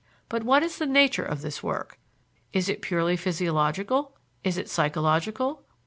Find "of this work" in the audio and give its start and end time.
1.23-1.99